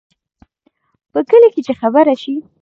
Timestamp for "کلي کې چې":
1.29-1.73